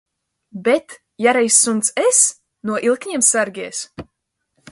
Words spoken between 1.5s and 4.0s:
suns es, no ilkņiem sargies!